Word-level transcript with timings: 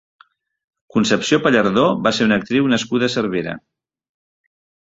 Concepció 0.95 1.39
Pallardó 1.43 1.85
va 2.07 2.13
ser 2.21 2.29
una 2.31 2.39
actriu 2.43 2.73
nascuda 2.75 3.11
a 3.11 3.15
Cervera. 3.19 3.55